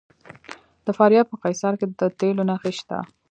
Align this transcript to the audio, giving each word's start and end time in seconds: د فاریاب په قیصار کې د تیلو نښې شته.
د 0.85 0.87
فاریاب 0.97 1.25
په 1.29 1.37
قیصار 1.43 1.73
کې 1.79 1.85
د 1.99 2.01
تیلو 2.19 2.43
نښې 2.49 2.71
شته. 2.79 2.97